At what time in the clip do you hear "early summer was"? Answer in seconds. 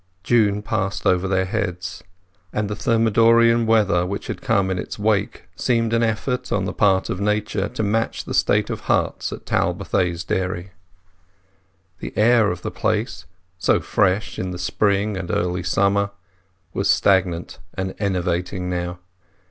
15.29-16.89